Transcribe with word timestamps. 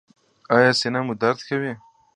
ایا 0.55 0.71
سینه 0.79 0.99
مو 1.05 1.13
درد 1.21 1.39
کوي؟ 1.47 1.73